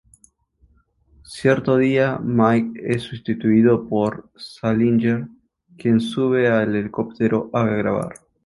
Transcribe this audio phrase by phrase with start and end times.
[1.27, 5.27] Cierto día, Mike es sustituido por Salinger,
[5.77, 8.09] quien sube al helicóptero a grabar.